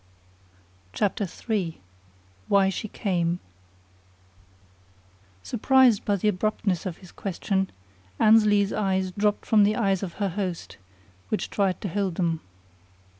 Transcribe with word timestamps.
CHAPTER 0.93 1.27
III 1.47 1.79
WHY 2.47 2.69
SHE 2.69 2.87
CAME 2.87 3.39
Surprised 5.43 6.03
by 6.05 6.15
the 6.15 6.27
abruptness 6.27 6.87
of 6.87 6.97
his 6.97 7.11
question, 7.11 7.69
Annesley's 8.19 8.73
eyes 8.73 9.11
dropped 9.11 9.45
from 9.45 9.61
the 9.63 9.75
eyes 9.75 10.01
of 10.01 10.13
her 10.13 10.29
host, 10.29 10.77
which 11.29 11.51
tried 11.51 11.79
to 11.81 11.87
hold 11.89 12.15
them. 12.15 12.39